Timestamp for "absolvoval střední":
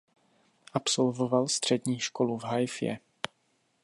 0.73-1.99